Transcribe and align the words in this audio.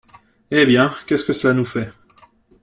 Eh 0.49 0.65
bien, 0.65 0.91
qu’est-ce 1.05 1.23
que 1.25 1.31
cela 1.31 1.53
nous 1.53 1.63
fait?... 1.63 1.91